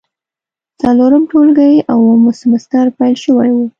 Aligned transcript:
څلورم 0.81 1.23
ټولګی 1.31 1.75
او 1.91 1.97
اووم 2.07 2.23
سمستر 2.41 2.85
پیل 2.97 3.15
شوی 3.23 3.49
و. 3.53 3.57